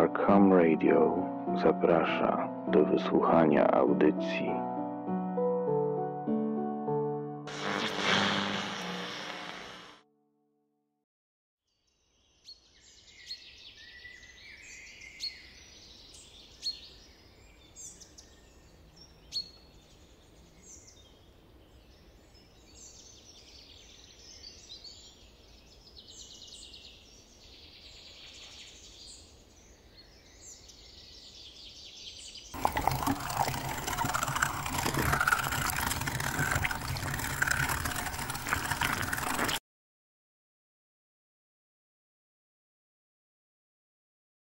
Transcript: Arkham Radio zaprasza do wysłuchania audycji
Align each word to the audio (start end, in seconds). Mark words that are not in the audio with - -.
Arkham 0.00 0.52
Radio 0.52 1.28
zaprasza 1.62 2.48
do 2.68 2.84
wysłuchania 2.84 3.70
audycji 3.70 4.50